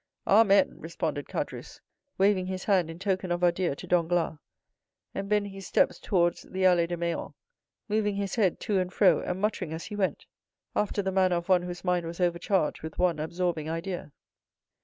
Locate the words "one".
11.49-11.61, 12.97-13.19